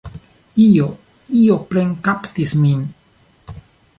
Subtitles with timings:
[0.67, 0.87] Io,
[1.41, 2.81] io plenkaptis min.